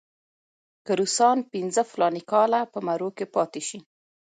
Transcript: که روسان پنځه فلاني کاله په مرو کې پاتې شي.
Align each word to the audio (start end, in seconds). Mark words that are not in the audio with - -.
که 0.85 0.91
روسان 0.99 1.37
پنځه 1.53 1.81
فلاني 1.91 2.23
کاله 2.31 2.61
په 2.73 2.79
مرو 2.87 3.09
کې 3.17 3.25
پاتې 3.35 3.61
شي. 3.67 3.79